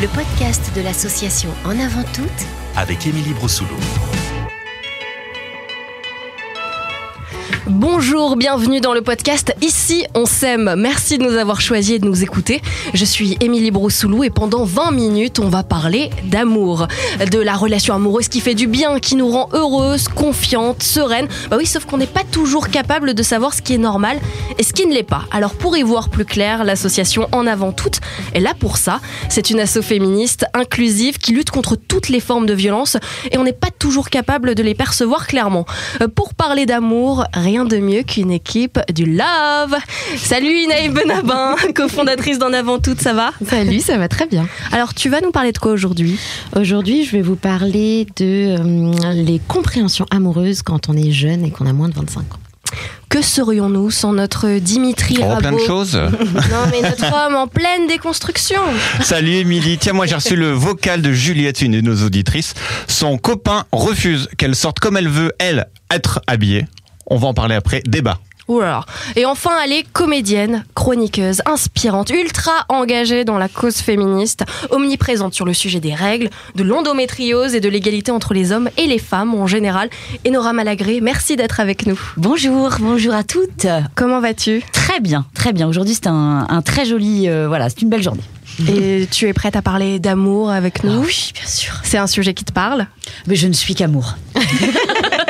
[0.00, 3.70] Le podcast de l'association En avant toutes avec Émilie Brossoulot.
[7.68, 10.76] Bonjour, bienvenue dans le podcast Ici on s'aime.
[10.78, 12.62] Merci de nous avoir choisi et de nous écouter.
[12.94, 16.86] Je suis Émilie Broussoulou et pendant 20 minutes, on va parler d'amour,
[17.28, 21.26] de la relation amoureuse qui fait du bien, qui nous rend heureuse, confiante, sereine.
[21.50, 24.20] Bah oui, sauf qu'on n'est pas toujours capable de savoir ce qui est normal
[24.58, 25.24] et ce qui ne l'est pas.
[25.32, 27.98] Alors pour y voir plus clair, l'association En avant toutes
[28.32, 29.00] est là pour ça.
[29.28, 32.96] C'est une asso féministe inclusive qui lutte contre toutes les formes de violence
[33.32, 35.66] et on n'est pas toujours capable de les percevoir clairement.
[36.00, 39.74] Euh, Pour parler d'amour, rien de mieux qu'une équipe du love.
[40.16, 44.46] Salut Inaï Benabin, cofondatrice d'En Avant Toutes, ça va Salut, ça va très bien.
[44.72, 46.18] Alors tu vas nous parler de quoi aujourd'hui
[46.54, 51.50] Aujourd'hui, je vais vous parler de euh, les compréhensions amoureuses quand on est jeune et
[51.50, 52.38] qu'on a moins de 25 ans.
[53.08, 55.94] Que serions-nous sans notre Dimitri Oh, plein de choses.
[56.50, 58.60] Non mais notre homme en pleine déconstruction.
[59.00, 59.78] Salut Émilie.
[59.78, 62.54] Tiens, moi j'ai reçu le vocal de Juliette, une de nos auditrices.
[62.88, 66.66] Son copain refuse qu'elle sorte comme elle veut, elle, être habillée.
[67.06, 67.82] On va en parler après.
[67.86, 68.18] Débat.
[68.48, 68.84] Là.
[69.16, 75.44] Et enfin, elle est comédienne, chroniqueuse, inspirante, ultra engagée dans la cause féministe, omniprésente sur
[75.44, 79.34] le sujet des règles, de l'endométriose et de l'égalité entre les hommes et les femmes
[79.34, 79.90] en général.
[80.26, 81.98] Enora Malagré, merci d'être avec nous.
[82.16, 83.66] Bonjour, bonjour à toutes.
[83.96, 84.62] Comment vas-tu?
[84.72, 85.66] Très bien, très bien.
[85.66, 88.22] Aujourd'hui, c'est un, un très joli, euh, voilà, c'est une belle journée.
[88.68, 91.00] Et tu es prête à parler d'amour avec nous?
[91.00, 91.74] Oui, bien sûr.
[91.82, 92.86] C'est un sujet qui te parle?
[93.26, 94.16] Mais je ne suis qu'amour.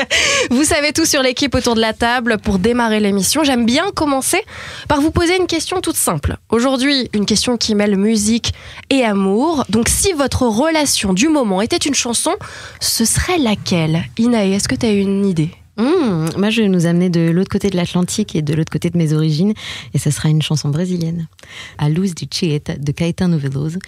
[0.51, 3.45] Vous savez tout sur l'équipe autour de la table pour démarrer l'émission.
[3.45, 4.43] J'aime bien commencer
[4.89, 6.37] par vous poser une question toute simple.
[6.51, 8.53] Aujourd'hui, une question qui mêle musique
[8.91, 9.65] et amour.
[9.69, 12.35] Donc si votre relation du moment était une chanson,
[12.81, 14.05] ce serait laquelle?
[14.19, 15.51] Inae, est-ce que tu as une idée?
[15.77, 18.89] Mmh, moi, je vais nous amener de l'autre côté de l'Atlantique et de l'autre côté
[18.89, 19.53] de mes origines,
[19.93, 21.29] et ce sera une chanson brésilienne,
[21.77, 23.79] A Luz de Chieta de Caetano Veloso,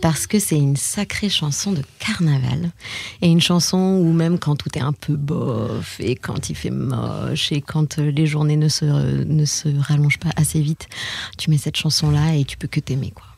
[0.00, 2.70] parce que c'est une sacrée chanson de carnaval,
[3.22, 6.70] et une chanson où même quand tout est un peu bof, et quand il fait
[6.70, 10.88] moche, et quand euh, les journées ne se, ne se rallongent pas assez vite,
[11.38, 13.31] tu mets cette chanson-là et tu peux que t'aimer, quoi.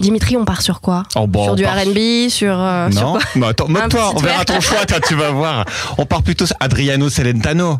[0.00, 3.12] Dimitri, on part sur quoi Oh, bon, Sur du part- R&B, sur, euh, sur non
[3.12, 5.64] quoi Mais attends, petit on verra ton choix, toi, tu vas voir.
[5.98, 7.78] On part plutôt sur Adriano Celentano.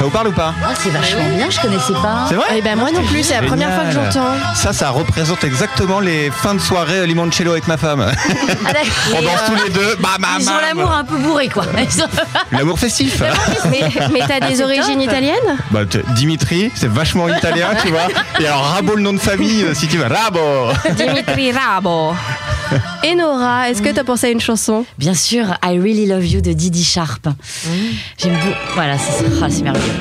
[0.00, 2.24] Ça vous parle ou pas Ah, c'est vachement bien, je connaissais pas.
[2.26, 4.32] C'est vrai Eh ben moi non plus, c'est la première fois que j'entends.
[4.54, 8.06] Ça, ça représente exactement les fins de soirée limoncello avec ma femme.
[8.10, 8.88] Ah, d'accord.
[9.14, 9.96] On Et, danse euh, tous les deux.
[10.00, 11.66] Bam, Ils ont l'amour un peu bourré, quoi.
[11.78, 12.06] Ils ont-
[12.50, 13.22] L'amour festif.
[13.70, 13.80] Mais,
[14.10, 15.80] mais t'as des c'est origines italiennes Bah,
[16.14, 18.08] Dimitri, c'est vachement italien, tu vois.
[18.40, 20.06] Et alors, Rabo, le nom de famille, euh, si tu veux.
[20.06, 22.14] Rabo Dimitri Rabo.
[23.04, 26.52] Enora, est-ce que t'as pensé à une chanson Bien sûr, I Really Love You de
[26.52, 27.28] Didi Sharp.
[28.18, 28.74] J'aime beaucoup.
[28.74, 29.92] Voilà, c'est ah, c'est merveilleux.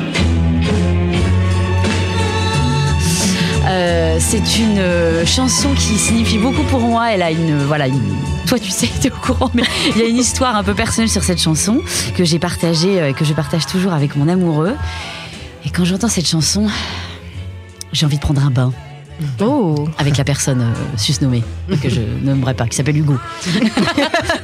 [3.66, 7.12] Euh, c'est une euh, chanson qui signifie beaucoup pour moi.
[7.12, 7.86] Elle a une, voilà,
[8.48, 9.64] toi tu sais, tu es au courant, mais
[9.96, 11.82] il y a une histoire un peu personnelle sur cette chanson
[12.16, 14.76] que j'ai partagée, euh, que je partage toujours avec mon amoureux.
[15.66, 16.68] Et quand j'entends cette chanson,
[17.92, 18.74] j'ai envie de prendre un bain
[19.42, 21.44] Oh avec la personne euh, susnommée
[21.82, 23.18] que je nommerai pas, qui s'appelle Hugo.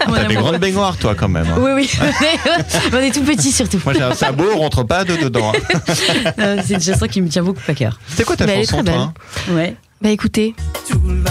[0.08, 1.46] Mon T'as des grandes baignoires, toi, quand même.
[1.48, 1.58] hein.
[1.60, 1.92] Oui, oui.
[2.94, 3.80] on est tout petit surtout.
[3.86, 5.52] Moi, j'ai un sabot, on rentre pas de dedans.
[5.56, 5.80] hein.
[6.40, 8.00] Euh, C'est une chanson qui me tient beaucoup à cœur.
[8.16, 9.14] C'est quoi ta Mais elle est chanson, très toi hein?
[9.54, 9.76] Ouais.
[10.02, 10.54] Bah écoutez.
[10.92, 11.24] Comme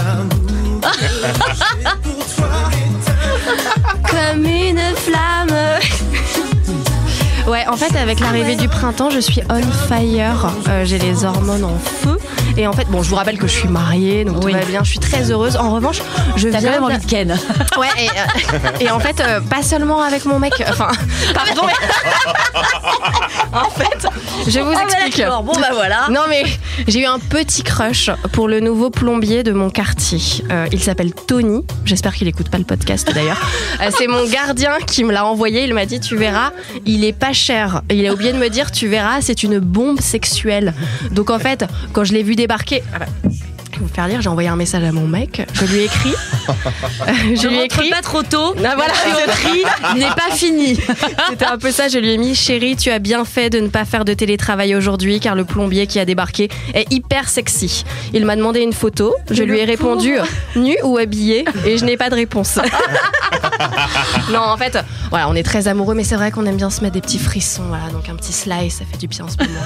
[7.65, 10.51] Ouais, en fait, avec l'arrivée du printemps, je suis on fire.
[10.69, 12.17] Euh, J'ai les hormones en feu.
[12.57, 14.53] Et en fait, bon, je vous rappelle que je suis mariée, donc Oui.
[14.53, 14.83] tout va bien.
[14.83, 15.57] Je suis très heureuse.
[15.57, 16.01] En revanche,
[16.37, 17.37] je T'as quand viens même envie de Ken.
[17.77, 20.53] Ouais, et, euh, et en fait, euh, pas seulement avec mon mec.
[20.69, 20.87] Enfin,
[21.33, 21.63] pardon.
[23.53, 24.07] en fait,
[24.47, 25.19] je vous explique.
[25.25, 26.07] Ah, Bon bah voilà.
[26.09, 26.43] Non mais
[26.87, 30.19] j'ai eu un petit crush pour le nouveau plombier de mon quartier.
[30.71, 31.65] Il s'appelle Tony.
[31.83, 33.41] J'espère qu'il écoute pas le podcast d'ailleurs.
[33.97, 35.65] C'est mon gardien qui me l'a envoyé.
[35.65, 36.51] Il m'a dit tu verras,
[36.85, 37.64] il est pas cher.
[37.89, 40.73] Il a oublié de me dire tu verras, c'est une bombe sexuelle.
[41.11, 42.83] Donc en fait, quand je l'ai vu débarquer.
[42.89, 43.07] voilà.
[43.23, 43.34] Je
[43.79, 46.13] vais vous faire lire, j'ai envoyé un message à mon mec, je lui ai écrit.
[47.07, 47.89] Euh, je lui ai écrit.
[47.89, 48.53] pas trop tôt.
[48.57, 49.63] Ah, voilà, le tri
[49.97, 50.75] n'est pas fini.
[51.29, 53.67] C'était un peu ça, je lui ai mis chérie, tu as bien fait de ne
[53.67, 57.83] pas faire de télétravail aujourd'hui car le plombier qui a débarqué est hyper sexy.
[58.13, 60.15] Il m'a demandé une photo, je lui ai répondu
[60.55, 62.59] nu ou habillé et je n'ai pas de réponse.
[64.31, 64.77] non, en fait,
[65.09, 67.19] voilà, on est très amoureux mais c'est vrai qu'on aime bien se mettre des petits
[67.19, 69.65] frissons, voilà, donc un petit slice, ça fait du bien en ce moment.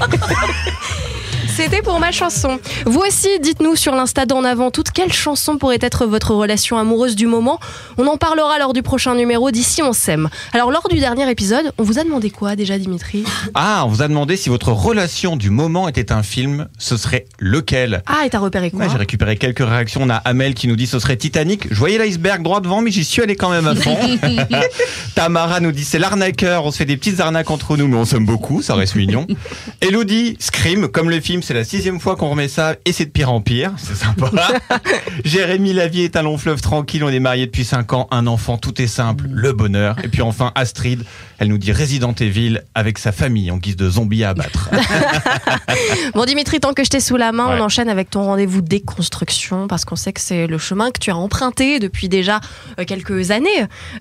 [1.58, 2.60] C'était pour ma chanson.
[2.86, 7.16] Vous aussi, dites-nous sur l'Insta d'en avant toute quelle chanson pourrait être votre relation amoureuse
[7.16, 7.58] du moment.
[7.96, 10.28] On en parlera lors du prochain numéro d'ici on s'aime.
[10.52, 13.24] Alors lors du dernier épisode, on vous a demandé quoi déjà Dimitri?
[13.54, 17.24] Ah, on vous a demandé si votre relation du moment était un film, ce serait
[17.40, 18.04] lequel?
[18.06, 18.84] Ah, et t'as repéré quoi?
[18.84, 20.02] Ouais, J'ai récupéré quelques réactions.
[20.04, 21.66] On a Amel qui nous dit ce serait Titanic.
[21.72, 23.98] Je voyais l'iceberg droit devant, mais j'y suis allé quand même à fond.
[25.16, 26.66] Tamara nous dit c'est l'arnaqueur.
[26.66, 28.62] On se fait des petites arnaques entre nous, mais on s'aime beaucoup.
[28.62, 29.26] Ça reste mignon.
[29.80, 33.10] Elodie, Scream, comme le film, c'est la sixième fois qu'on remet ça et c'est de
[33.10, 33.72] pire en pire.
[33.78, 34.30] C'est sympa.
[35.24, 37.02] Jérémy, la vie est un long fleuve tranquille.
[37.02, 38.06] On est mariés depuis 5 ans.
[38.10, 39.24] Un enfant, tout est simple.
[39.30, 39.96] Le bonheur.
[40.04, 41.04] Et puis enfin, Astrid,
[41.38, 44.68] elle nous dit Resident Evil avec sa famille en guise de zombies à abattre.
[46.14, 47.60] Bon Dimitri, tant que je t'ai sous la main, Ouais.
[47.60, 51.10] on enchaîne avec ton rendez-vous déconstruction parce qu'on sait que c'est le chemin que tu
[51.10, 52.40] as emprunté depuis déjà
[52.78, 53.48] euh, quelques années.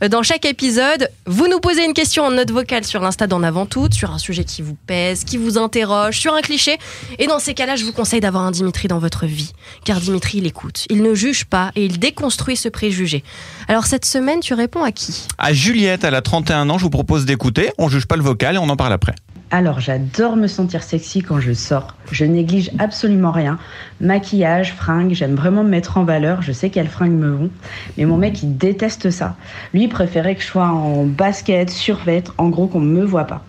[0.03, 3.41] Euh, Dans chaque épisode, vous nous posez une question en note vocale sur l'Insta d'en
[3.43, 6.77] avant toute, sur un sujet qui vous pèse, qui vous interroge, sur un cliché.
[7.19, 9.53] Et dans ces cas-là, je vous conseille d'avoir un Dimitri dans votre vie.
[9.83, 13.23] Car Dimitri, il écoute, il ne juge pas et il déconstruit ce préjugé.
[13.67, 15.27] Alors cette semaine, tu réponds à qui?
[15.37, 16.77] À Juliette, elle a 31 ans.
[16.77, 17.71] Je vous propose d'écouter.
[17.77, 19.15] On juge pas le vocal et on en parle après.
[19.49, 21.95] Alors j'adore me sentir sexy quand je sors.
[22.11, 23.57] Je néglige absolument rien.
[24.01, 26.41] Maquillage, fringues, j'aime vraiment me mettre en valeur.
[26.41, 27.49] Je sais quelles fringues me vont.
[27.97, 29.37] Mais mon mec, il déteste ça.
[29.73, 33.45] Lui, il préférait que je sois en basket, survêtre, en gros qu'on me voit pas.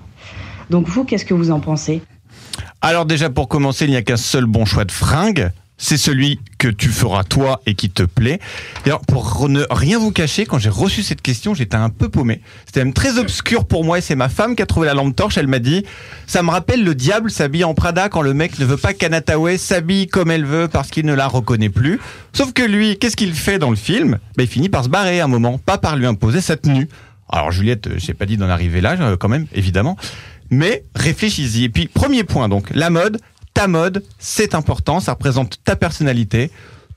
[0.70, 2.00] Donc vous, qu'est-ce que vous en pensez?
[2.80, 5.50] Alors déjà pour commencer, il n'y a qu'un seul bon choix de fringue.
[5.80, 8.40] C'est celui que tu feras toi et qui te plaît.
[8.84, 12.08] Et alors pour ne rien vous cacher, quand j'ai reçu cette question, j'étais un peu
[12.08, 12.40] paumé.
[12.66, 15.14] C'était même très obscur pour moi et c'est ma femme qui a trouvé la lampe
[15.14, 15.38] torche.
[15.38, 15.84] Elle m'a dit,
[16.26, 19.56] ça me rappelle le diable s'habille en Prada quand le mec ne veut pas qu'Anataoué
[19.56, 22.00] s'habille comme elle veut parce qu'il ne la reconnaît plus.
[22.32, 24.19] Sauf que lui, qu'est-ce qu'il fait dans le film?
[24.36, 26.88] Ben, Il finit par se barrer un moment, pas par lui imposer sa tenue.
[27.30, 29.96] Alors Juliette, j'ai pas dit d'en arriver là, euh, quand même, évidemment.
[30.50, 31.65] Mais réfléchis-y.
[31.65, 33.21] Et puis, premier point, donc, la mode,
[33.55, 36.50] ta mode, c'est important, ça représente ta personnalité,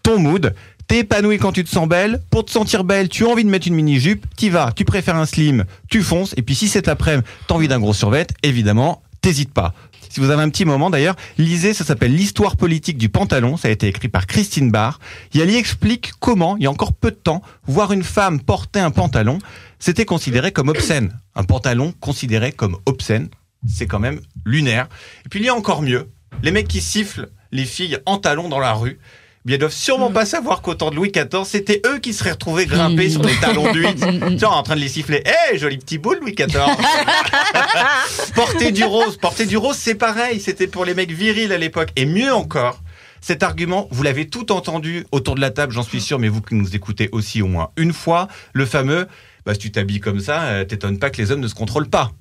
[0.04, 0.54] ton mood.
[0.88, 2.22] T'es épanoui quand tu te sens belle.
[2.30, 4.72] Pour te sentir belle, tu as envie de mettre une mini-jupe, t'y vas.
[4.76, 6.34] Tu préfères un slim, tu fonces.
[6.38, 9.74] Et puis si cet après-midi, t'as envie d'un gros survêt, évidemment, t'hésites pas.
[10.12, 13.70] Si vous avez un petit moment d'ailleurs, lisez, ça s'appelle L'histoire politique du pantalon, ça
[13.70, 15.00] a été écrit par Christine Barr.
[15.34, 18.42] Et elle y explique comment, il y a encore peu de temps, voir une femme
[18.42, 19.40] porter un pantalon,
[19.80, 21.18] c'était considéré comme obscène.
[21.36, 23.30] Un pantalon considéré comme obscène,
[23.68, 24.88] c'est quand même lunaire.
[25.26, 26.10] Et puis il y a encore mieux,
[26.44, 29.00] les mecs qui sifflent les filles en talons dans la rue,
[29.44, 32.14] eh bien, ils doivent sûrement pas savoir qu'au temps de Louis XIV, c'était eux qui
[32.14, 35.24] seraient retrouvés grimpés sur des talons d'huile, genre en train de les siffler.
[35.26, 36.60] Hé, joli petit boule, Louis XIV
[38.36, 41.90] Porter du rose, porter du rose, c'est pareil, c'était pour les mecs virils à l'époque.
[41.96, 42.84] Et mieux encore,
[43.20, 46.42] cet argument, vous l'avez tout entendu autour de la table, j'en suis sûr, mais vous
[46.42, 49.08] qui nous écoutez aussi au moins une fois, le fameux,
[49.48, 51.90] bah, si tu t'habilles comme ça, euh, t'étonnes pas que les hommes ne se contrôlent
[51.90, 52.12] pas.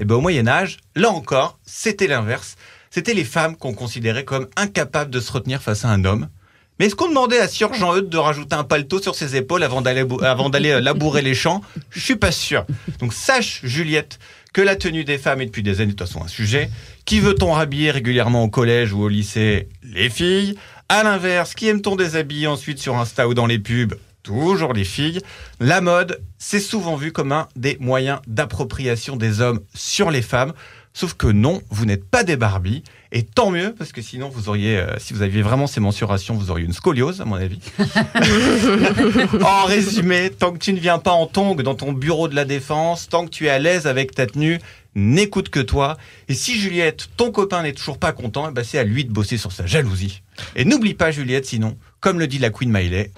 [0.00, 2.56] Et ben au Moyen Âge, là encore, c'était l'inverse.
[2.90, 6.28] C'était les femmes qu'on considérait comme incapables de se retenir face à un homme.
[6.78, 9.64] Mais est-ce qu'on demandait à Sieur Jean Eudes de rajouter un paletot sur ses épaules
[9.64, 11.60] avant d'aller bou- avant d'aller euh, labourer les champs?
[11.90, 12.64] Je suis pas sûr.
[13.00, 14.20] Donc sache, Juliette,
[14.52, 16.70] que la tenue des femmes est depuis des années de toute façon un sujet.
[17.04, 19.68] Qui veut-on rhabiller régulièrement au collège ou au lycée?
[19.82, 20.56] Les filles.
[20.88, 23.94] À l'inverse, qui aime-t-on déshabiller ensuite sur Insta ou dans les pubs?
[24.22, 25.20] Toujours les filles.
[25.60, 30.52] La mode, c'est souvent vu comme un des moyens d'appropriation des hommes sur les femmes.
[30.92, 32.82] Sauf que non, vous n'êtes pas des Barbies.
[33.12, 36.34] Et tant mieux, parce que sinon, vous auriez, euh, si vous aviez vraiment ces mensurations,
[36.34, 37.60] vous auriez une scoliose, à mon avis.
[39.42, 42.44] en résumé, tant que tu ne viens pas en tongue dans ton bureau de la
[42.44, 44.58] défense, tant que tu es à l'aise avec ta tenue,
[44.94, 45.96] n'écoute que toi.
[46.28, 49.12] Et si Juliette, ton copain n'est toujours pas content, eh ben, c'est à lui de
[49.12, 50.22] bosser sur sa jalousie.
[50.56, 53.12] Et n'oublie pas Juliette, sinon, comme le dit la Queen Miley,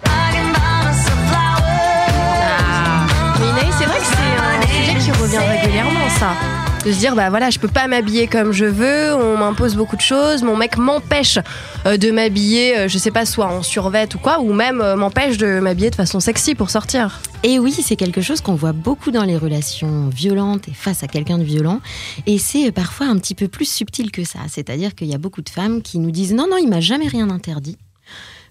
[6.20, 6.36] ça.
[6.84, 9.96] De se dire, bah voilà, je peux pas m'habiller comme je veux, on m'impose beaucoup
[9.96, 11.38] de choses, mon mec m'empêche
[11.86, 14.96] euh, de m'habiller, euh, je sais pas, soit en survêt ou quoi, ou même euh,
[14.96, 17.22] m'empêche de m'habiller de façon sexy pour sortir.
[17.42, 21.06] Et oui, c'est quelque chose qu'on voit beaucoup dans les relations violentes et face à
[21.06, 21.80] quelqu'un de violent.
[22.26, 24.40] Et c'est parfois un petit peu plus subtil que ça.
[24.46, 27.08] C'est-à-dire qu'il y a beaucoup de femmes qui nous disent non, non, il m'a jamais
[27.08, 27.78] rien interdit.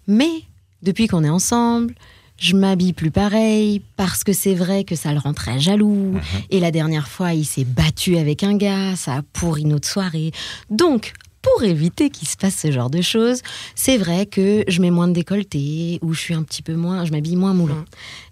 [0.07, 0.31] Mais
[0.81, 1.93] depuis qu'on est ensemble,
[2.39, 6.17] je m'habille plus pareil parce que c'est vrai que ça le rend très jaloux.
[6.49, 10.31] Et la dernière fois, il s'est battu avec un gars, ça a pourri notre soirée.
[10.69, 13.41] Donc, pour éviter qu'il se passe ce genre de choses,
[13.75, 17.05] c'est vrai que je mets moins de décolleté ou je suis un petit peu moins,
[17.05, 17.85] je m'habille moins moulant.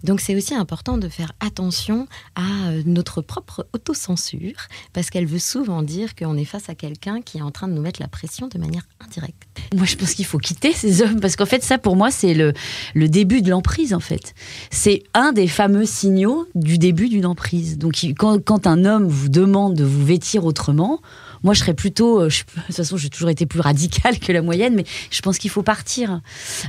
[0.04, 5.38] Donc c'est aussi important de faire attention à euh, notre propre autocensure parce qu'elle veut
[5.38, 8.08] souvent dire qu'on est face à quelqu'un qui est en train de nous mettre la
[8.08, 9.48] pression de manière indirecte.
[9.74, 12.34] Moi, je pense qu'il faut quitter ces hommes parce qu'en fait, ça, pour moi, c'est
[12.34, 12.52] le,
[12.94, 13.94] le début de l'emprise.
[13.94, 14.34] En fait,
[14.70, 17.78] c'est un des fameux signaux du début d'une emprise.
[17.78, 21.00] Donc, quand un homme vous demande de vous vêtir autrement,
[21.42, 22.20] moi, je serais plutôt.
[22.20, 25.20] euh, je- de toute façon, j'ai toujours été plus radicale que la moyenne, mais je
[25.20, 26.20] pense qu'il faut partir.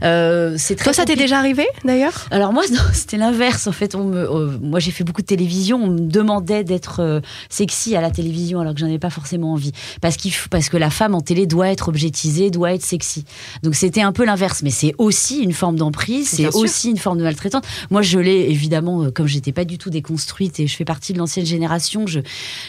[0.04, 2.28] Euh, c'est très Toi, ça t'est déjà arrivé d'ailleurs?
[2.32, 3.68] Alors moi, c'était l'inverse.
[3.68, 5.84] En fait, on me, euh, moi, j'ai fait beaucoup de télévision.
[5.84, 9.54] On me demandait d'être euh, sexy à la télévision, alors que j'en avais pas forcément
[9.54, 9.72] envie,
[10.02, 13.26] parce qu'il faut- parce que la femme en télé doit être objetisée, doit être sexy.
[13.64, 16.56] Donc c'était un peu l'inverse, mais c'est aussi une forme d'emprise, c'est sûr.
[16.56, 17.64] aussi une forme de maltraitance.
[17.90, 21.18] Moi, je l'ai évidemment, comme j'étais pas du tout déconstruite et je fais partie de
[21.18, 22.20] l'ancienne génération, je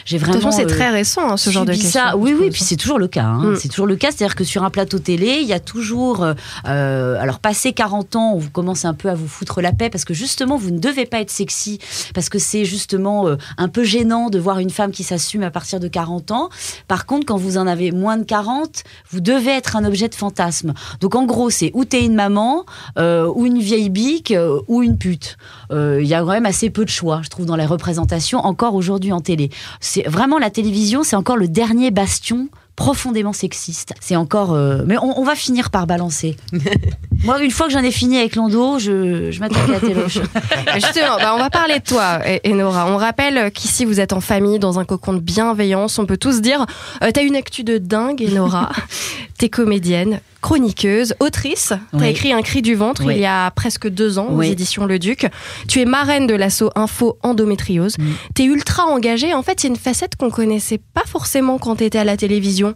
[0.05, 0.35] j'ai De vraiment.
[0.35, 1.90] toute façon, c'est très récent hein, ce genre de subi questions.
[1.91, 2.17] Ça.
[2.17, 3.25] Oui, oui, puis c'est toujours le cas.
[3.25, 3.53] hein.
[3.53, 3.57] Mm.
[3.57, 4.09] C'est toujours le cas.
[4.11, 6.23] C'est-à-dire que sur un plateau télé, il y a toujours.
[6.23, 6.35] euh,
[6.67, 9.91] euh, alors, passé 40 ans, on vous commence un peu à vous foutre la paix
[9.91, 11.79] parce que justement, vous ne devez pas être sexy
[12.15, 15.51] parce que c'est justement euh, un peu gênant de voir une femme qui s'assume à
[15.51, 16.49] partir de 40 ans.
[16.89, 20.15] Par contre, quand vous en avez moins de 40, vous devez être un objet de
[20.15, 20.75] fantasme.
[21.01, 22.65] Donc, en gros, c'est ou t'es une maman,
[22.99, 24.35] euh, ou une vieille bique,
[24.69, 25.37] ou une pute.
[25.73, 28.75] Il y a quand même assez peu de choix, je trouve, dans les représentations, encore
[28.75, 29.51] aujourd'hui en télé.
[29.81, 33.93] C'est vraiment la télévision, c'est encore le dernier bastion profondément sexiste.
[34.01, 36.37] C'est encore, euh, mais on, on va finir par balancer.
[37.25, 40.19] Moi, une fois que j'en ai fini avec Lando, je, je m'attaque à la téloche.
[40.75, 42.91] Justement, bah, on va parler de toi, E- Enora.
[42.91, 45.99] On rappelle qu'ici, vous êtes en famille, dans un cocon de bienveillance.
[45.99, 46.65] On peut tous dire,
[47.03, 48.71] euh, t'as une actu de dingue, Enora.
[49.39, 51.73] T'es comédienne, chroniqueuse, autrice.
[51.93, 52.09] T'as Oui.
[52.09, 53.15] écrit Un cri du ventre Oui.
[53.17, 55.27] il y a presque deux ans aux éditions Le Duc.
[55.69, 57.99] Tu es marraine de l'asso Info Endométriose.
[57.99, 58.11] Mm.
[58.35, 59.35] T'es ultra engagée.
[59.35, 62.75] En fait, c'est une facette qu'on connaissait pas forcément quand t'étais à la télévision.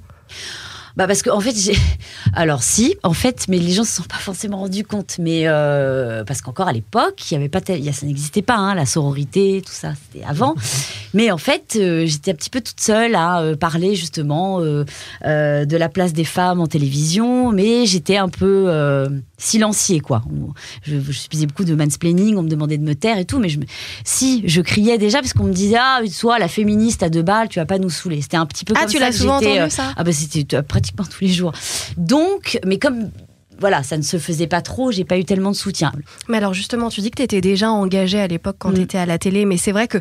[0.96, 1.76] Bah parce que en fait, j'ai...
[2.34, 5.16] alors si, en fait, mais les gens se sont pas forcément rendus compte.
[5.18, 8.74] Mais euh, parce qu'encore à l'époque, il y avait pas, tel- ça n'existait pas, hein,
[8.74, 10.54] la sororité, tout ça, c'était avant.
[11.14, 15.76] Mais en fait, euh, j'étais un petit peu toute seule à euh, parler justement de
[15.76, 18.68] la place des femmes en télévision, mais j'étais un peu
[19.38, 20.22] silenciée quoi.
[20.82, 23.48] Je, je subissais beaucoup de mansplaining, on me demandait de me taire et tout, mais
[23.48, 23.64] je me...
[24.04, 27.48] si je criais déjà parce qu'on me disait ah toi la féministe à deux balles,
[27.48, 28.20] tu vas pas nous saouler.
[28.22, 29.92] C'était un petit peu Ah, comme tu ça l'as souvent j'étais, entendu ça?
[29.96, 31.52] ah bah c'était euh, pratiquement tous les jours.
[31.96, 33.10] Donc, mais comme
[33.60, 35.92] voilà, ça ne se faisait pas trop, j'ai pas eu tellement de soutien.
[36.28, 38.74] Mais alors justement, tu dis que tu étais déjà engagée à l'époque quand Mm.
[38.74, 39.98] tu étais à la télé, mais c'est vrai que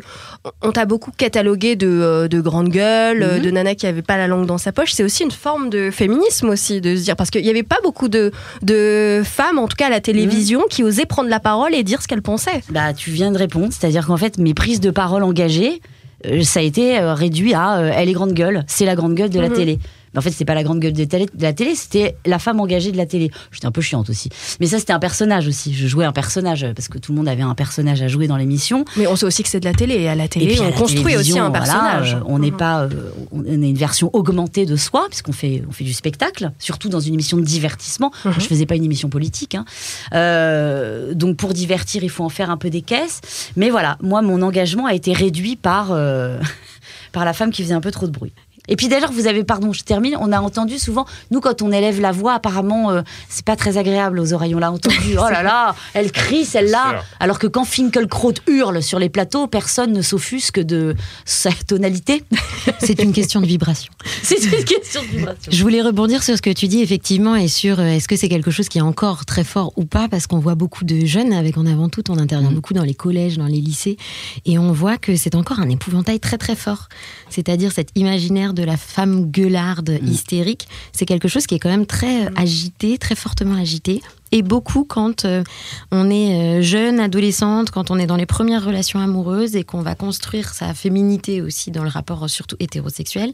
[0.60, 4.16] on t'a beaucoup catalogué de, euh, de grandes gueules, euh, de nana qui avait pas
[4.16, 4.90] la langue dans sa poche.
[4.92, 7.78] C'est aussi une forme de féminisme aussi, de se dire, parce qu'il n'y avait pas
[7.84, 10.66] beaucoup de, de femmes, en tout cas à la télévision, Mhm.
[10.68, 12.62] qui osaient prendre la parole et dire ce qu'elles pensaient.
[12.70, 15.80] Bah, tu viens de répondre, c'est-à-dire qu'en fait, mes prises de parole engagées,
[16.26, 19.30] euh, ça a été réduit à euh, elle est grande gueule, c'est la grande gueule
[19.30, 19.54] de la Mhm.
[19.54, 19.78] télé.
[20.14, 22.38] Mais en fait, c'était pas la grande gueule de, télé- de la télé, c'était la
[22.38, 23.30] femme engagée de la télé.
[23.52, 24.30] J'étais un peu chiante aussi.
[24.60, 25.74] Mais ça, c'était un personnage aussi.
[25.74, 28.36] Je jouais un personnage parce que tout le monde avait un personnage à jouer dans
[28.36, 28.84] l'émission.
[28.96, 29.94] Mais on sait aussi que c'est de la télé.
[29.96, 32.14] Et à la Et télé, puis on construit aussi un personnage.
[32.14, 32.56] euh, on n'est Mhm.
[32.56, 32.88] pas, euh,
[33.32, 37.00] on est une version augmentée de soi, puisqu'on fait, on fait du spectacle, surtout dans
[37.00, 38.10] une émission de divertissement.
[38.24, 38.40] Moi, Mhm.
[38.40, 39.64] je faisais pas une émission politique, hein.
[40.12, 43.20] Euh, donc pour divertir, il faut en faire un peu des caisses.
[43.56, 46.38] Mais voilà, moi, mon engagement a été réduit par euh,
[47.12, 48.32] par la femme qui faisait un peu trop de bruit.
[48.68, 51.70] Et puis d'ailleurs, vous avez, pardon, je termine, on a entendu souvent, nous quand on
[51.72, 54.54] élève la voix, apparemment, euh, c'est pas très agréable aux oreilles.
[54.54, 57.02] On l'a entendu, oh là là, elle crie celle-là.
[57.20, 60.94] Alors que quand Finkelkraut hurle sur les plateaux, personne ne s'offusque de
[61.24, 62.24] sa tonalité.
[62.78, 63.92] C'est une question de vibration.
[64.22, 65.52] C'est une question de vibration.
[65.52, 68.28] Je voulais rebondir sur ce que tu dis effectivement et sur euh, est-ce que c'est
[68.28, 70.08] quelque chose qui est encore très fort ou pas?
[70.08, 72.54] Parce qu'on voit beaucoup de jeunes avec en avant tout on intervient Mm.
[72.54, 73.96] beaucoup dans les collèges, dans les lycées
[74.44, 76.88] et on voit que c'est encore un épouvantail très très fort.
[77.28, 80.06] C'est-à-dire cet imaginaire de la femme gueularde Mm.
[80.06, 84.42] hystérique, c'est quelque chose qui est quand même très euh, agité, très fortement agité et
[84.42, 85.44] beaucoup quand euh,
[85.92, 89.82] on est euh, jeune, adolescente, quand on est dans les premières relations amoureuses et qu'on
[89.82, 93.32] va construire sa féminité aussi dans le rapport surtout hétérosexuel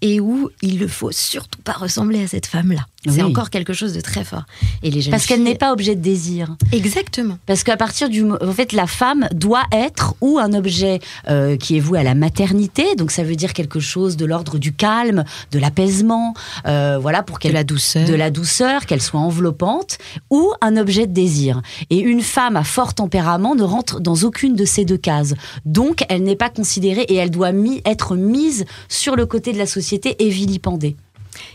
[0.00, 2.86] et où il ne faut surtout pas ressembler à cette femme-là.
[3.04, 3.30] C'est Oui.
[3.30, 4.42] encore quelque chose de très fort.
[4.82, 6.56] Et les jeunes Parce qu'elle n'est pas objet de désir.
[6.72, 7.38] Exactement.
[7.46, 11.76] Parce qu'à partir du, en fait, la femme doit être ou un objet euh, qui
[11.76, 15.24] est voué à la maternité, donc ça veut dire quelque chose de l'ordre du calme,
[15.52, 16.34] de l'apaisement,
[16.66, 18.06] euh, voilà pour De qu'elle la douceur.
[18.08, 19.98] de la douceur, qu'elle soit enveloppante,
[20.30, 21.62] ou un objet de désir.
[21.90, 25.34] Et une femme à fort tempérament ne rentre dans aucune de ces deux cases.
[25.64, 29.58] Donc, elle n'est pas considérée et elle doit mi- être mise sur le côté de
[29.58, 30.96] la société et vilipendée.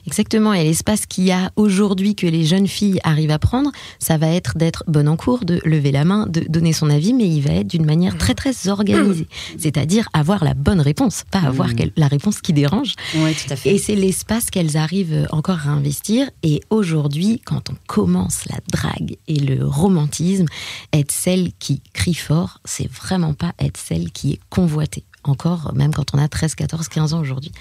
[0.07, 0.53] Exactement.
[0.53, 4.27] Et l'espace qu'il y a aujourd'hui que les jeunes filles arrivent à prendre, ça va
[4.27, 7.41] être d'être bonne en cours, de lever la main, de donner son avis, mais il
[7.41, 9.27] va être d'une manière très très organisée.
[9.57, 11.75] C'est-à-dire avoir la bonne réponse, pas avoir Mm.
[11.75, 12.93] quel- la réponse qui dérange.
[13.15, 13.73] Oui, tout à fait.
[13.73, 16.29] Et c'est l'espace qu'elles arrivent encore à investir.
[16.43, 20.45] Et aujourd'hui, quand on commence la drague et le romantisme,
[20.91, 25.03] être celle qui crie fort, c'est vraiment pas être celle qui est convoitée.
[25.25, 27.51] Encore, même quand on a 13, 14, 15 ans aujourd'hui.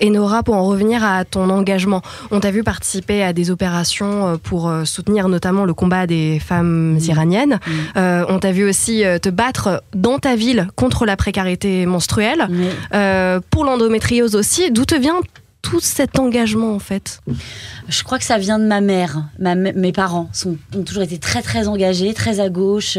[0.00, 2.02] Et Nora, pour en revenir à ton engagement,
[2.32, 6.40] on t'a vu participer à des opérations euh, pour euh, soutenir notamment le combat des
[6.40, 7.60] femmes iraniennes.
[7.96, 12.48] Euh, on t'a vu aussi te battre dans ta ville contre la précarité menstruelle.
[12.94, 15.20] Euh, pour l'endométriose aussi, d'où te vient
[15.62, 17.20] tout cet engagement en fait?
[17.88, 19.22] Je crois que ça vient de ma mère.
[19.38, 22.98] Ma- mes parents sont, ont toujours été très très engagés, très à gauche,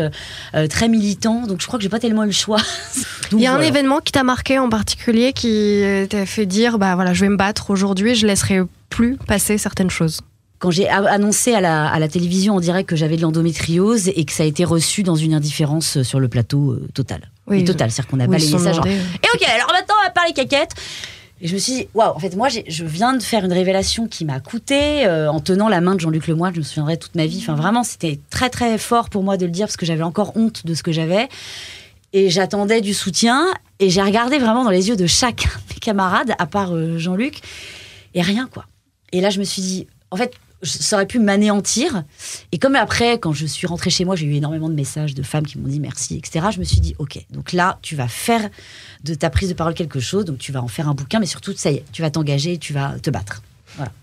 [0.55, 1.45] euh, très militants.
[1.45, 2.61] Donc je crois que j'ai pas tellement eu le choix.
[3.39, 6.77] Il y a un événement qui t'a marqué en particulier qui euh, t'a fait dire
[6.77, 10.21] bah voilà je vais me battre aujourd'hui, je laisserai plus passer certaines choses.
[10.59, 14.23] Quand j'ai annoncé à la, à la télévision en direct que j'avais de l'endométriose et
[14.23, 17.29] que ça a été reçu dans une indifférence sur le plateau euh, total.
[17.47, 18.83] Oui, Et total, c'est-à-dire qu'on a Oui, ça genre.
[18.85, 18.91] demandé.
[18.91, 20.71] Et ok, alors maintenant on va parler caquette.
[21.41, 24.07] Et je me suis dit, waouh, en fait, moi, je viens de faire une révélation
[24.07, 26.53] qui m'a coûté euh, en tenant la main de Jean-Luc Lemoyne.
[26.53, 27.39] Je me souviendrai toute ma vie.
[27.41, 30.37] Enfin, vraiment, c'était très, très fort pour moi de le dire parce que j'avais encore
[30.37, 31.27] honte de ce que j'avais.
[32.13, 33.53] Et j'attendais du soutien.
[33.79, 36.97] Et j'ai regardé vraiment dans les yeux de chacun de mes camarades, à part euh,
[36.97, 37.41] Jean-Luc,
[38.13, 38.65] et rien, quoi.
[39.11, 42.03] Et là, je me suis dit, en fait, ça aurait pu m'anéantir.
[42.51, 45.23] Et comme après, quand je suis rentrée chez moi, j'ai eu énormément de messages de
[45.23, 46.47] femmes qui m'ont dit merci, etc.
[46.53, 48.49] Je me suis dit, ok, donc là, tu vas faire
[49.03, 51.25] de ta prise de parole quelque chose, donc tu vas en faire un bouquin, mais
[51.25, 53.41] surtout, ça y est, tu vas t'engager, tu vas te battre.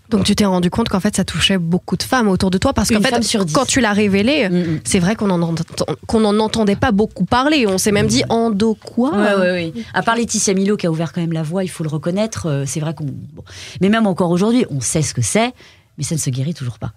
[0.09, 2.73] Donc tu t'es rendu compte qu'en fait ça touchait beaucoup de femmes autour de toi
[2.73, 4.79] parce qu'en fait sur quand tu l'as révélé, Mm, mm.
[4.83, 5.63] c'est vrai qu'on en entend-
[6.07, 7.65] qu'on n'en entendait pas beaucoup parler.
[7.67, 9.11] On s'est même dit endo quoi?
[9.17, 9.73] Ouais, ouais, ouais.
[9.93, 12.47] À part Laetitia Milo qui a ouvert quand même la voie, il faut le reconnaître.
[12.47, 13.05] euh, C'est vrai qu'on.
[13.05, 13.43] bon.
[13.79, 15.53] Mais même encore aujourd'hui, on sait ce que c'est,
[15.97, 16.91] mais ça ne se guérit toujours pas.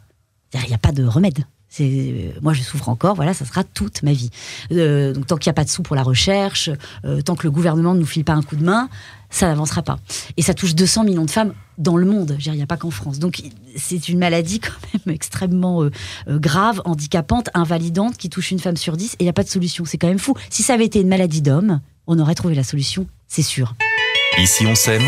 [0.51, 1.45] C'est-à-dire, Il n'y a pas de remède.
[1.77, 3.17] C'est moi, je souffre encore.
[3.17, 4.31] Voilà, ça sera toute ma vie.
[4.71, 6.71] Euh, donc tant qu'il n'y a pas de sous pour la recherche,
[7.05, 8.89] euh, tant que le gouvernement ne nous file pas un coup de main,
[9.29, 9.99] ça n'avancera pas.
[10.37, 12.29] Et ça touche 200 millions de femmes dans le monde.
[12.29, 13.19] Je veux dire, Il n'y a pas qu'en France.
[13.19, 13.43] Donc
[13.75, 15.91] c'est une maladie quand même extrêmement euh,
[16.29, 19.15] grave, handicapante, invalidante, qui touche une femme sur dix.
[19.15, 19.85] Et il n'y a pas de solution.
[19.85, 20.37] C'est quand même fou.
[20.51, 23.75] Si ça avait été une maladie d'homme, on aurait trouvé la solution, c'est sûr.
[24.39, 25.03] Ici on s'aime,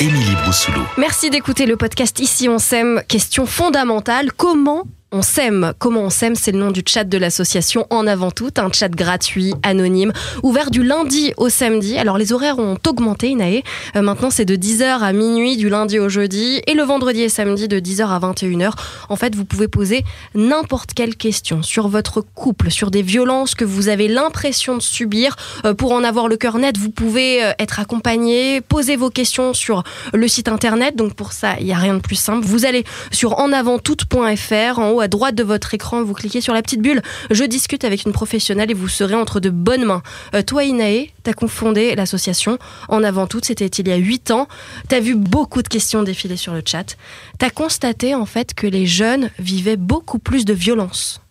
[0.00, 0.82] Émilie Broussoulou.
[0.96, 3.02] Merci d'écouter le podcast Ici on s'aime.
[3.08, 7.86] Question fondamentale comment on s'aime Comment on s'aime C'est le nom du chat de l'association
[7.90, 11.96] En Avant Tout, un chat gratuit, anonyme, ouvert du lundi au samedi.
[11.96, 13.62] Alors les horaires ont augmenté, Inae.
[13.94, 17.28] Euh, maintenant c'est de 10h à minuit du lundi au jeudi et le vendredi et
[17.28, 18.72] samedi de 10h à 21h.
[19.08, 20.04] En fait, vous pouvez poser
[20.34, 25.36] n'importe quelle question sur votre couple, sur des violences que vous avez l'impression de subir.
[25.64, 29.54] Euh, pour en avoir le cœur net, vous pouvez euh, être accompagné, poser vos questions
[29.54, 30.96] sur le site internet.
[30.96, 32.44] Donc pour ça, il n'y a rien de plus simple.
[32.44, 34.78] Vous allez sur enavanttoute.fr.
[34.80, 37.02] En haut à droite de votre écran, vous cliquez sur la petite bulle.
[37.30, 40.02] Je discute avec une professionnelle et vous serez entre de bonnes mains.
[40.34, 43.44] Euh, toi, Inae, t'as confondé l'association En Avant Toute.
[43.44, 44.48] C'était il y a 8 ans.
[44.88, 46.96] T'as vu beaucoup de questions défiler sur le chat.
[47.38, 51.23] T'as constaté en fait que les jeunes vivaient beaucoup plus de violence.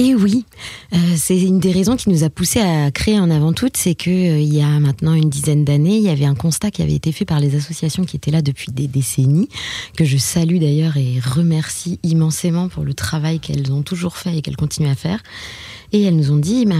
[0.00, 0.46] Et oui,
[0.94, 3.94] euh, c'est une des raisons qui nous a poussé à créer en avant toute, c'est
[3.94, 6.80] que euh, il y a maintenant une dizaine d'années, il y avait un constat qui
[6.80, 9.50] avait été fait par les associations qui étaient là depuis des décennies,
[9.98, 14.40] que je salue d'ailleurs et remercie immensément pour le travail qu'elles ont toujours fait et
[14.40, 15.22] qu'elles continuent à faire.
[15.92, 16.76] Et elles nous ont dit, bah,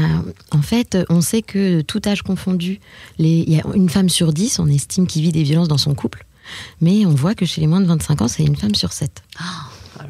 [0.51, 2.81] en fait, on sait que tout âge confondu,
[3.19, 5.95] il y a une femme sur dix, on estime, qui vit des violences dans son
[5.95, 6.25] couple,
[6.81, 9.23] mais on voit que chez les moins de 25 ans, c'est une femme sur sept.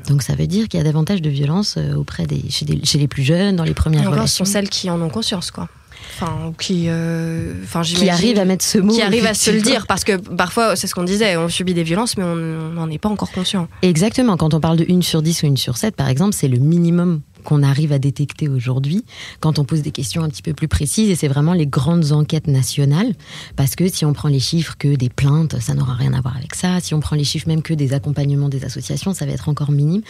[0.08, 2.84] Donc ça veut dire qu'il y a davantage de violences euh, auprès des chez, des-
[2.84, 5.50] chez les plus jeunes, dans les premières encore, ce sont celles qui en ont conscience,
[5.50, 5.68] quoi.
[6.14, 8.92] Enfin, qui, euh, enfin, qui arrivent à mettre ce mot.
[8.92, 11.74] qui arrivent à se le dire parce que parfois c'est ce qu'on disait on subit
[11.74, 14.36] des violences mais on n'en est pas encore conscient Exactement.
[14.36, 16.58] Quand on parle de une sur 10 ou une sur 7, par exemple, c'est le
[16.58, 19.04] minimum qu'on arrive à détecter aujourd'hui
[19.40, 21.10] quand on pose des questions un petit peu plus précises.
[21.10, 23.14] Et c'est vraiment les grandes enquêtes nationales.
[23.56, 26.36] Parce que si on prend les chiffres que des plaintes ça n'aura rien à voir
[26.36, 26.80] avec ça.
[26.80, 29.70] Si on prend les chiffres même que des accompagnements des associations ça va être encore
[29.70, 30.02] minime.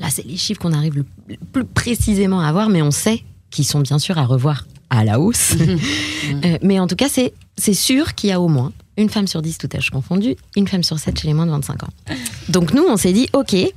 [0.00, 1.04] Là c'est les chiffres qu'on arrive le
[1.52, 5.20] plus précisément à avoir mais on sait qu'ils sont bien sûr à revoir à la
[5.20, 5.54] hausse.
[6.44, 9.26] Euh, mais en tout cas c'est c'est sûr qu'il y a au moins une femme
[9.26, 11.88] sur 10 tout âge confondu, une femme sur 7 chez les moins de 25 ans.
[12.48, 13.68] Donc nous, on s'est dit, ok, euh,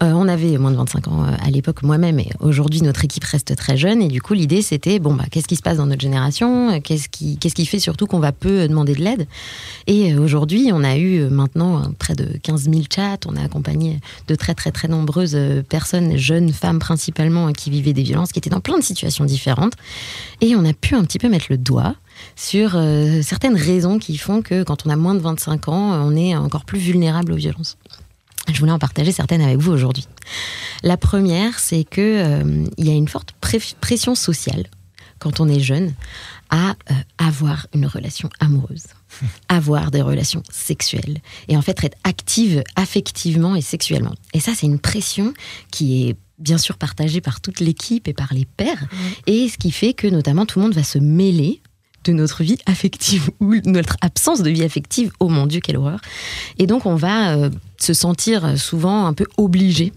[0.00, 3.54] on avait moins de 25 ans euh, à l'époque moi-même, et aujourd'hui notre équipe reste
[3.56, 6.00] très jeune, et du coup l'idée c'était, bon, bah, qu'est-ce qui se passe dans notre
[6.00, 6.80] génération?
[6.80, 9.26] Qu'est-ce qui, qu'est-ce qui fait surtout qu'on va peu euh, demander de l'aide?
[9.86, 14.34] Et aujourd'hui, on a eu maintenant près de 15 000 chats, on a accompagné de
[14.34, 18.60] très très très nombreuses personnes, jeunes femmes principalement, qui vivaient des violences, qui étaient dans
[18.60, 19.74] plein de situations différentes,
[20.40, 21.94] et on a pu un petit peu mettre le doigt
[22.36, 26.16] sur euh, certaines raisons qui font que quand on a moins de 25 ans, on
[26.16, 27.76] est encore plus vulnérable aux violences.
[28.52, 30.06] Je voulais en partager certaines avec vous aujourd'hui.
[30.82, 33.32] La première, c'est que euh, il y a une forte
[33.80, 34.64] pression sociale
[35.18, 35.94] quand on est jeune
[36.50, 38.86] à euh, avoir une relation amoureuse,
[39.48, 44.14] avoir des relations sexuelles et en fait être active affectivement et sexuellement.
[44.32, 45.34] Et ça, c'est une pression
[45.70, 48.86] qui est bien sûr partagée par toute l'équipe et par les pairs
[49.26, 51.60] et ce qui fait que notamment tout le monde va se mêler
[52.04, 55.10] de notre vie affective ou notre absence de vie affective.
[55.20, 56.00] Oh mon Dieu, quelle horreur.
[56.58, 59.92] Et donc on va euh, se sentir souvent un peu obligé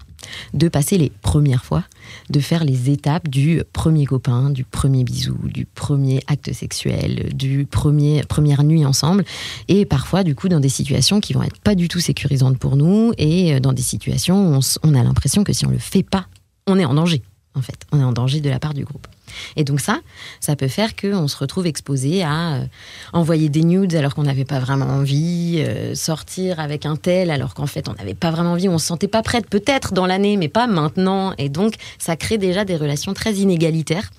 [0.54, 1.84] de passer les premières fois,
[2.30, 7.66] de faire les étapes du premier copain, du premier bisou, du premier acte sexuel, du
[7.66, 9.26] premier première nuit ensemble,
[9.68, 12.78] et parfois du coup dans des situations qui vont être pas du tout sécurisantes pour
[12.78, 15.80] nous et euh, dans des situations où on, on a l'impression que si on le
[15.80, 16.28] fait pas,
[16.68, 17.22] on est en danger.
[17.54, 19.08] En fait, on est en danger de la part du groupe.
[19.56, 20.00] Et donc ça,
[20.40, 22.66] ça peut faire qu'on se retrouve exposé à euh,
[23.14, 27.54] envoyer des nudes alors qu'on n'avait pas vraiment envie, euh, sortir avec un tel alors
[27.54, 30.38] qu'en fait on n'avait pas vraiment envie, on se sentait pas prête peut-être dans l'année
[30.38, 31.34] mais pas maintenant.
[31.38, 34.12] Et donc ça crée déjà des relations très inégalitaires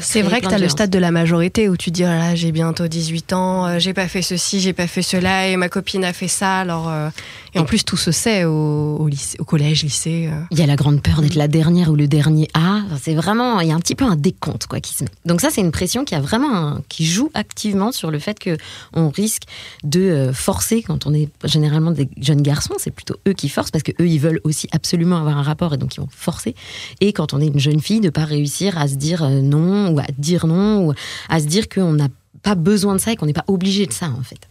[0.00, 2.52] C'est vrai que tu as le stade de la majorité où tu dis ah j'ai
[2.52, 6.04] bientôt 18 ans, euh, j'ai pas fait ceci, j'ai pas fait cela et ma copine
[6.04, 7.08] a fait ça alors euh,
[7.54, 10.28] et en plus tout se sait au, au lycée, au collège, lycée.
[10.32, 10.40] euh.
[10.50, 12.80] Il y a la grande peur d'être la dernière ou le dernier A.
[12.86, 15.10] Enfin, C'est vraiment, il y a un petit peu un décompte quoi qui se met.
[15.24, 18.38] Donc ça, c'est une pression qui a vraiment, un- qui joue activement sur le fait
[18.38, 18.56] que
[18.92, 19.42] on risque
[19.84, 22.74] de euh, forcer quand on est généralement des jeunes garçons.
[22.78, 25.74] C'est plutôt eux qui forcent parce que eux, ils veulent aussi absolument avoir un rapport
[25.74, 26.54] et donc ils vont forcer.
[27.00, 29.94] Et quand on est une jeune fille, de pas réussir à se dire euh, non
[29.94, 30.94] ou à dire non ou
[31.28, 32.08] à se dire qu'on n'a
[32.42, 34.48] pas besoin de ça et qu'on n'est pas obligé de ça en fait.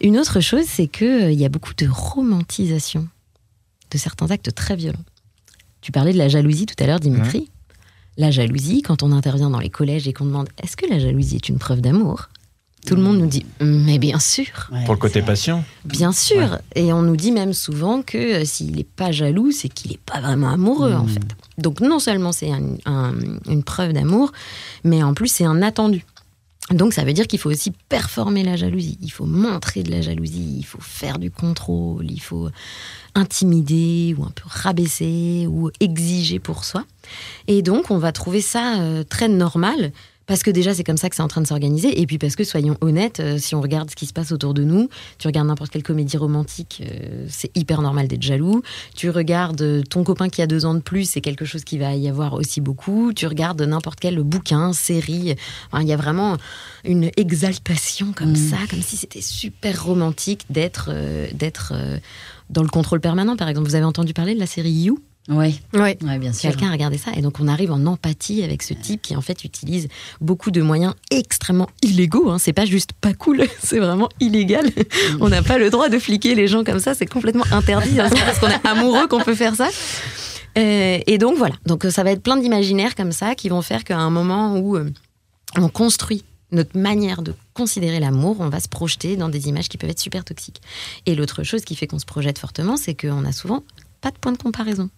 [0.00, 3.08] Une autre chose, c'est qu'il y a beaucoup de romantisation
[3.90, 5.04] de certains actes très violents.
[5.80, 7.50] Tu parlais de la jalousie tout à l'heure, Dimitri.
[8.18, 11.36] La jalousie, quand on intervient dans les collèges et qu'on demande est-ce que la jalousie
[11.36, 12.28] est une preuve d'amour?
[12.86, 15.64] Tout le monde nous dit mais bien sûr, Pour le côté patient.
[15.84, 16.58] bien sûr.
[16.74, 20.00] Et on nous dit même souvent que euh, s'il n'est pas jaloux, c'est qu'il n'est
[20.06, 21.22] pas vraiment amoureux en fait.
[21.58, 23.14] Donc non seulement c'est un- un-
[23.48, 24.32] une preuve d'amour,
[24.84, 26.04] mais en plus c'est un attendu.
[26.72, 30.00] Donc ça veut dire qu'il faut aussi performer la jalousie, il faut montrer de la
[30.00, 32.48] jalousie, il faut faire du contrôle, il faut
[33.14, 36.84] intimider ou un peu rabaisser ou exiger pour soi.
[37.48, 39.92] Et donc on va trouver ça euh, très normal
[40.26, 42.36] parce que déjà c'est comme ça que c'est en train de s'organiser et puis parce
[42.36, 45.26] que soyons honnêtes, euh, si on regarde ce qui se passe autour de nous, tu
[45.26, 48.62] regardes n'importe quelle comédie romantique, euh, c'est hyper normal d'être jaloux.
[48.94, 51.78] Tu regardes euh, ton copain qui a deux ans de plus, c'est quelque chose qui
[51.78, 53.12] va y avoir aussi beaucoup.
[53.12, 55.34] Tu regardes n'importe quel bouquin, série,
[55.70, 56.36] Enfin, il y a vraiment
[56.84, 60.90] une exaltation comme ça, comme si c'était super romantique d'être
[61.32, 61.72] d'être
[62.50, 63.36] dans le contrôle permanent.
[63.36, 64.98] Par exemple, vous avez entendu parler de la série You?
[65.28, 65.98] Ouais, Ouais.
[66.02, 66.50] ouais, bien sûr.
[66.50, 69.20] Quelqu'un a regardé ça et donc on arrive en empathie avec ce type qui en
[69.20, 69.88] fait utilise
[70.20, 72.30] beaucoup de moyens extrêmement illégaux.
[72.30, 72.38] Hein.
[72.38, 74.70] C'est pas juste pas cool, c'est vraiment illégal.
[75.20, 77.98] On n'a pas le droit de fliquer les gens comme ça, c'est complètement interdit.
[78.00, 78.08] hein.
[78.08, 79.68] C'est parce qu'on est amoureux qu'on peut faire ça.
[80.58, 83.84] Euh, et donc voilà, donc ça va être plein d'imaginaires comme ça qui vont faire
[83.84, 84.88] qu'à un moment où euh,
[85.56, 89.76] on construit notre manière de considérer l'amour, on va se projeter dans des images qui
[89.76, 90.62] peuvent être super toxiques.
[91.04, 93.64] Et l'autre chose qui fait qu'on se projette fortement, c'est qu'on a souvent
[94.00, 94.88] pas de point de comparaison.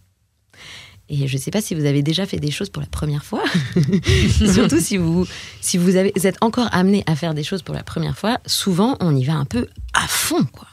[1.11, 3.25] Et je ne sais pas si vous avez déjà fait des choses pour la première
[3.25, 3.43] fois,
[4.53, 5.27] surtout si vous,
[5.63, 8.37] si vous, avez, vous êtes encore amené à faire des choses pour la première fois,
[8.45, 10.45] souvent on y va un peu à fond.
[10.53, 10.69] Quoi.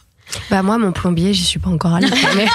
[0.50, 2.10] Bah moi mon plombier j'y suis pas encore allée.
[2.36, 2.48] mais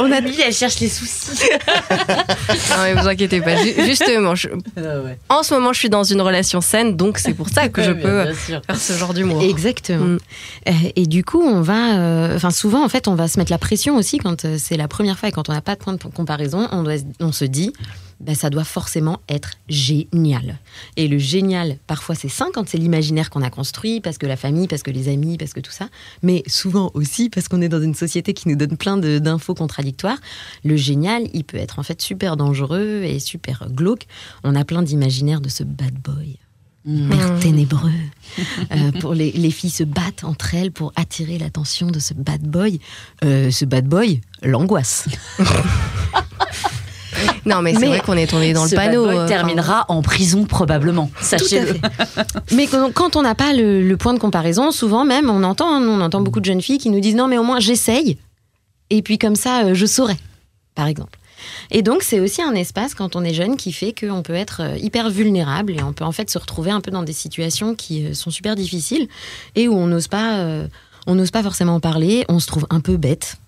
[0.00, 1.48] On a dit, elle cherche les soucis.
[2.70, 3.56] non mais vous inquiétez pas.
[3.56, 4.48] Ju- Justement, je-
[5.28, 7.92] en ce moment je suis dans une relation saine donc c'est pour ça que je
[7.92, 9.42] peux faire ce genre d'humour.
[9.42, 10.04] Exactement.
[10.04, 10.18] Mm.
[10.68, 13.50] Euh, Et, du coup, on va, euh, enfin souvent en fait, on va se mettre
[13.52, 15.80] la pression aussi quand euh, c'est la première fois et quand on n'a pas de
[15.80, 17.72] point de comparaison, on, doit, on se dit,
[18.20, 20.58] ben, ça doit forcément être génial.
[20.96, 24.36] Et le génial, parfois c'est sain quand c'est l'imaginaire qu'on a construit, parce que la
[24.36, 25.88] famille, parce que les amis, parce que tout ça,
[26.22, 29.54] mais souvent aussi parce qu'on est dans une société qui nous donne plein de- d'infos
[29.54, 30.18] contradictoires.
[30.64, 34.06] Le génial, il peut être en fait super dangereux et super glauque.
[34.44, 36.36] On a plein d'imaginaires de ce bad boy
[36.86, 37.90] hyper ténébreux.
[38.72, 42.40] Euh, pour les, les filles se battent entre elles pour attirer l'attention de ce bad
[42.40, 42.80] boy.
[43.22, 45.06] Euh, ce bad boy, l'angoisse.
[47.46, 49.04] Non mais c'est vrai qu'on est tombé dans le panneau.
[49.04, 51.10] boy euh, terminera en prison probablement.
[51.20, 51.74] Sachez-le.
[52.52, 55.82] Mais quand on n'a pas le, le point de comparaison, souvent même, on entend, hein,
[55.82, 58.18] on entend beaucoup de jeunes filles qui nous disent non, mais au moins j'essaye.
[58.90, 60.16] Et puis comme ça, euh, je saurai,
[60.74, 61.18] par exemple.
[61.70, 64.60] Et donc, c'est aussi un espace, quand on est jeune, qui fait qu'on peut être
[64.62, 67.74] euh, hyper vulnérable et on peut en fait se retrouver un peu dans des situations
[67.74, 69.08] qui sont super difficiles
[69.54, 70.44] et où on n'ose pas,
[71.06, 73.38] on n'ose pas forcément en parler, on se trouve un peu bête.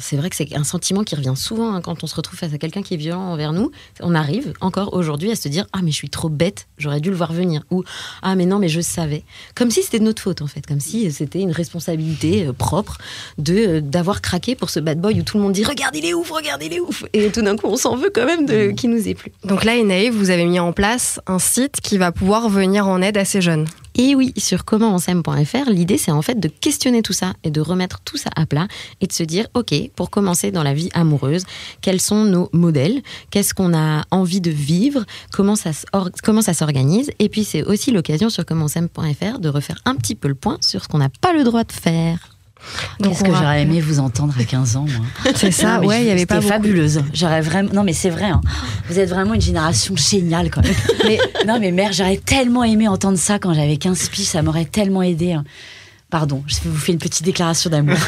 [0.00, 2.52] C'est vrai que c'est un sentiment qui revient souvent hein, quand on se retrouve face
[2.52, 3.70] à quelqu'un qui est violent envers nous.
[4.00, 7.10] On arrive encore aujourd'hui à se dire Ah, mais je suis trop bête, j'aurais dû
[7.10, 7.62] le voir venir.
[7.70, 7.84] Ou
[8.22, 9.24] Ah, mais non, mais je savais.
[9.54, 10.66] Comme si c'était de notre faute, en fait.
[10.66, 12.98] Comme si c'était une responsabilité euh, propre
[13.38, 16.04] de euh, d'avoir craqué pour ce bad boy où tout le monde dit Regarde, il
[16.04, 17.04] est ouf, regarde, il est ouf.
[17.12, 19.32] Et tout d'un coup, on s'en veut quand même de qui nous est plus.
[19.44, 23.00] Donc là, Enaï, vous avez mis en place un site qui va pouvoir venir en
[23.02, 23.66] aide à ces jeunes.
[24.00, 27.98] Et oui, sur commentonsaime.fr, l'idée c'est en fait de questionner tout ça et de remettre
[28.04, 28.68] tout ça à plat
[29.00, 31.42] et de se dire, ok, pour commencer dans la vie amoureuse,
[31.80, 35.72] quels sont nos modèles, qu'est-ce qu'on a envie de vivre, comment ça,
[36.54, 37.10] s'organise?
[37.18, 40.84] Et puis c'est aussi l'occasion sur commentonsaime.fr de refaire un petit peu le point sur
[40.84, 42.37] ce qu'on n'a pas le droit de faire.
[43.02, 45.32] Qu'est-ce que j'aurais aimé vous entendre à 15 ans, moi.
[45.36, 46.48] C'est ça, Non, ouais, il y avait pas beaucoup.
[46.48, 47.02] fabuleuse.
[47.14, 47.70] J'aurais vraiment.
[47.72, 48.24] Non, mais c'est vrai.
[48.26, 48.40] hein.
[48.88, 50.74] Vous êtes vraiment une génération géniale, quand même.
[51.06, 54.26] mais, non, mais merde, j'aurais tellement aimé entendre ça quand j'avais 15 piges.
[54.26, 55.32] Ça m'aurait tellement aidé.
[55.32, 55.44] hein.
[56.10, 57.96] Pardon, je vous fais une petite déclaration d'amour.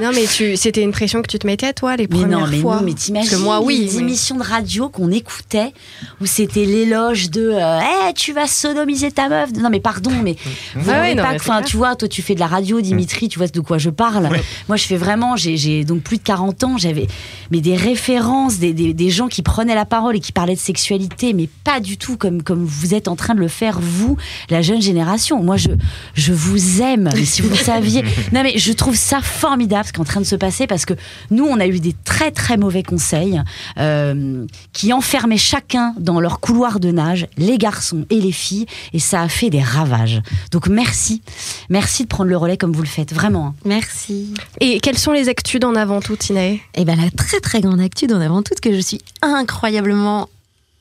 [0.00, 2.46] Non, mais tu, c'était une pression que tu te mettais, toi, les Mais premières non,
[2.48, 2.76] mais fois.
[2.76, 3.86] non, mais t'imagines moi, oui.
[3.88, 5.72] les mais- émissions de radio qu'on écoutait
[6.20, 7.78] où c'était l'éloge de euh,
[8.08, 9.52] Eh, tu vas sodomiser ta meuf.
[9.52, 10.36] Non, mais pardon, mais
[10.74, 12.40] vous Ah ouais, non, pas mais que- c'est enfin, tu vois, toi, tu fais de
[12.40, 14.28] la radio, Dimitri, tu vois de quoi je parle.
[14.68, 17.06] Moi, je fais vraiment, j'ai- j'ai donc plus de 40 ans, j'avais
[17.50, 20.60] mais des références, des, des, des gens qui prenaient la parole et qui parlaient de
[20.60, 24.16] sexualité, mais pas du tout comme, comme vous êtes en train de le faire, vous,
[24.48, 25.42] la jeune génération.
[25.42, 25.68] Moi, je,
[26.14, 28.04] je vous aime, mais si vous le saviez.
[28.32, 30.84] Non, mais je trouve ça formidable ce qui est en train de se passer parce
[30.86, 30.94] que
[31.30, 33.40] nous, on a eu des très très mauvais conseils
[33.78, 38.98] euh, qui enfermaient chacun dans leur couloir de nage, les garçons et les filles, et
[38.98, 40.22] ça a fait des ravages.
[40.50, 41.22] Donc merci,
[41.68, 43.48] merci de prendre le relais comme vous le faites, vraiment.
[43.48, 43.54] hein.
[43.64, 44.32] Merci.
[44.60, 47.80] Et quelles sont les actus d'en avant tout, Tinae Et ben la très très grande
[47.80, 50.28] actu d'en avant toute que je suis incroyablement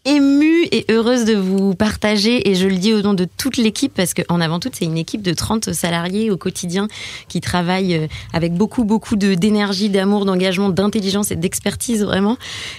[0.06, 3.94] émue et heureuse de vous partager et je le dis au nom de toute l'équipe
[3.94, 6.88] parce que en avant toute c'est une équipe de 30 salariés au quotidien
[7.28, 12.38] qui travaillent euh, avec beaucoup beaucoup d'énergie, d'amour, d'engagement, d'intelligence et d'expertise vraiment.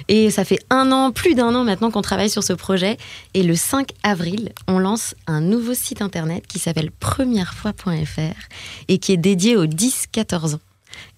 [0.08, 2.96] Et ça fait un an, plus d'un an maintenant qu'on travaille sur ce projet.
[3.34, 8.48] Et le 5 avril on lance un nouveau site internet qui s'appelle premièrefois.fr
[8.88, 10.60] et qui est dédié aux 10-14 ans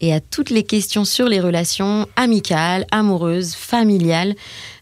[0.04, 4.34] et à toutes les questions sur les relations amicales, amoureuses, familiales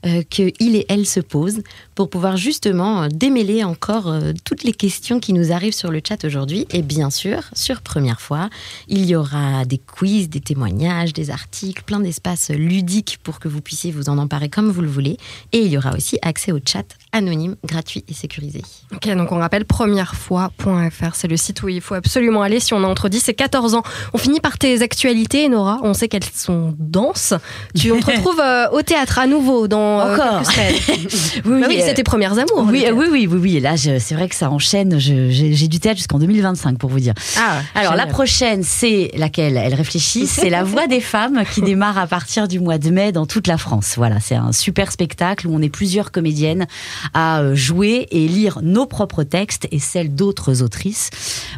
[0.04, 1.62] euh, que il et elle se posent
[1.94, 6.00] pour pouvoir justement euh, démêler encore euh, toutes les questions qui nous arrivent sur le
[6.06, 6.66] chat aujourd'hui.
[6.70, 8.50] Et bien sûr, sur Première fois,
[8.88, 13.60] il y aura des quiz, des témoignages, des articles, plein d'espaces ludiques pour que vous
[13.60, 15.18] puissiez vous en emparer comme vous le voulez.
[15.52, 18.62] Et il y aura aussi accès au chat anonyme, gratuit et sécurisé.
[18.92, 22.82] Ok, donc on rappelle premièrefois.fr, c'est le site où il faut absolument aller si on
[22.82, 23.82] a entre 10 et 14 ans.
[24.14, 25.11] On finit par tes actualités,
[25.48, 25.78] Nora.
[25.82, 27.34] On sait qu'elles sont denses.
[27.76, 30.42] Tu, on te retrouve euh, au théâtre à nouveau dans euh, Encore.
[30.48, 31.42] quelques semaines.
[31.44, 32.66] Oui, Bah oui, euh, c'est tes premières amours.
[32.68, 33.56] Oui, oui, oui, oui, oui.
[33.56, 34.98] Et là, c'est vrai que ça enchaîne.
[34.98, 37.14] J'ai du théâtre jusqu'en 2025 pour vous dire.
[37.38, 39.56] Ah, Alors la prochaine, c'est laquelle?
[39.56, 40.26] Elle réfléchit.
[40.26, 43.46] C'est La Voix des femmes qui démarre à partir du mois de mai dans toute
[43.46, 43.94] la France.
[43.96, 46.66] Voilà, c'est un super spectacle où on est plusieurs comédiennes
[47.14, 51.10] à euh, jouer et lire nos propres textes et celles d'autres autrices.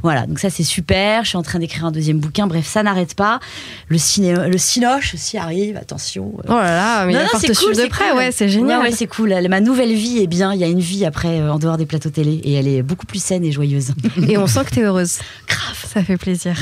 [0.03, 1.25] Voilà, donc ça c'est super.
[1.25, 2.47] Je suis en train d'écrire un deuxième bouquin.
[2.47, 3.41] Bref, ça n'arrête pas.
[3.89, 5.77] Le ciné, le cinoche aussi arrive.
[5.77, 6.33] Attention.
[6.49, 8.19] Oh là là, mais il Non, cool, suivre de près, cool.
[8.19, 8.79] ouais, c'est génial.
[8.81, 9.35] Ouais, ouais, c'est cool.
[9.49, 10.55] Ma nouvelle vie est bien.
[10.55, 12.83] Il y a une vie après euh, en dehors des plateaux télé et elle est
[12.83, 13.93] beaucoup plus saine et joyeuse.
[14.29, 15.19] Et on sent que tu es heureuse.
[15.47, 15.85] Grave.
[15.93, 16.55] Ça fait plaisir.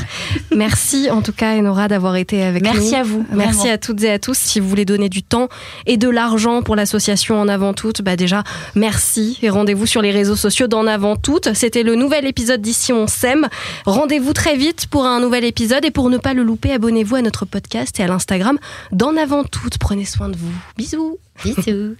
[0.54, 2.72] Merci en tout cas, Enora, d'avoir été avec nous.
[2.72, 3.24] Merci à vous.
[3.32, 3.74] Merci vraiment.
[3.74, 4.36] à toutes et à tous.
[4.36, 5.48] Si vous voulez donner du temps
[5.86, 8.42] et de l'argent pour l'association En Avant Toutes, bah déjà,
[8.74, 11.54] merci et rendez-vous sur les réseaux sociaux d'En Avant Toutes.
[11.54, 13.48] C'était le nouvel épisode d'ici On s'aime.
[13.86, 17.22] Rendez-vous très vite pour un nouvel épisode et pour ne pas le louper, abonnez-vous à
[17.22, 18.58] notre podcast et à l'Instagram
[18.92, 19.78] d'En Avant Toutes.
[19.78, 20.52] Prenez soin de vous.
[20.76, 21.18] Bisous.
[21.44, 21.96] Bisous.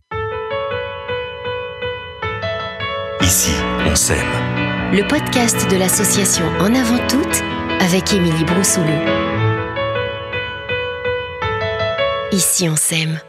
[3.22, 3.53] Ici,
[3.87, 4.18] on s'aime.
[4.92, 7.42] Le podcast de l'association En Avant Toutes
[7.81, 8.87] avec Émilie Broussoulou.
[12.33, 13.20] Ici on s'aime.